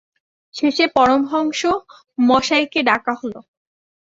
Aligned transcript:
শেষে 0.55 0.85
পরমহংস 0.95 1.61
মশাইকে 2.19 2.79
ডাকা 2.83 3.13
হল। 3.21 3.33